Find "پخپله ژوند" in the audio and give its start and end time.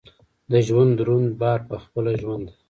1.69-2.43